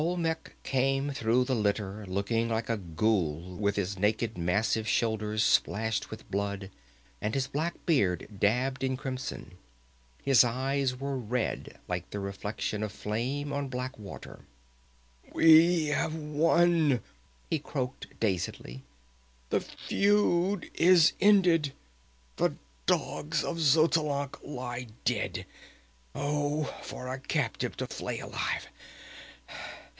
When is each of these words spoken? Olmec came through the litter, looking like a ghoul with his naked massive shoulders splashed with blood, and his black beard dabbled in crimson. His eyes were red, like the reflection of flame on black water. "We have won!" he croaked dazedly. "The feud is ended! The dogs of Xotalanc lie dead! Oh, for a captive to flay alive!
Olmec 0.01 0.55
came 0.63 1.11
through 1.11 1.43
the 1.45 1.53
litter, 1.53 2.07
looking 2.07 2.49
like 2.49 2.69
a 2.69 2.77
ghoul 2.77 3.55
with 3.57 3.75
his 3.75 3.99
naked 3.99 4.35
massive 4.35 4.87
shoulders 4.87 5.43
splashed 5.43 6.09
with 6.09 6.29
blood, 6.31 6.71
and 7.21 7.35
his 7.35 7.45
black 7.45 7.75
beard 7.85 8.27
dabbled 8.39 8.83
in 8.83 8.97
crimson. 8.97 9.59
His 10.23 10.43
eyes 10.43 10.95
were 10.99 11.19
red, 11.19 11.77
like 11.87 12.09
the 12.09 12.19
reflection 12.19 12.81
of 12.81 12.91
flame 12.91 13.53
on 13.53 13.67
black 13.69 13.95
water. 13.99 14.47
"We 15.33 15.85
have 15.89 16.15
won!" 16.15 17.01
he 17.47 17.59
croaked 17.59 18.07
dazedly. 18.19 18.83
"The 19.51 19.61
feud 19.61 20.71
is 20.73 21.13
ended! 21.21 21.73
The 22.37 22.55
dogs 22.87 23.43
of 23.43 23.57
Xotalanc 23.59 24.39
lie 24.43 24.87
dead! 25.05 25.45
Oh, 26.15 26.63
for 26.81 27.07
a 27.07 27.19
captive 27.19 27.77
to 27.77 27.85
flay 27.85 28.17
alive! 28.19 28.67